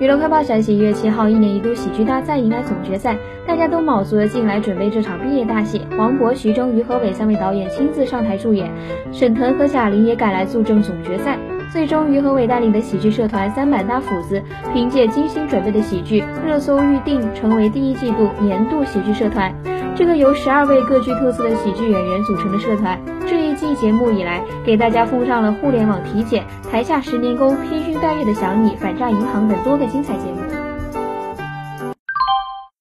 [0.00, 5.84] 娱乐快报消息：一月七号，一年一度喜剧大赛迎来总决赛，大家都卯足了劲来准备这场毕业大戏。
[5.98, 8.70] 王博、徐峥、于和伟三位导演亲自上台助演，
[9.10, 11.36] 沈腾和贾玲也赶来助阵总决赛。
[11.72, 14.40] 最终，于和伟带领的喜剧社团三板大斧子，
[14.72, 19.52] 凭借精心准备的喜剧，热搜预定成为第一季度年度喜剧社团。
[19.96, 22.96] 这个由十二位各具特色的喜剧演员组成的社团，
[23.58, 30.47] 新节目以来，给大家奉上了互联网体检、台下十年功、披星戴月的想你、反诈银行等多个精彩节目。